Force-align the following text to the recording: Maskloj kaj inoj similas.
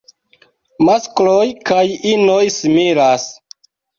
Maskloj 0.87 1.43
kaj 1.71 1.83
inoj 2.13 2.41
similas. 2.57 3.29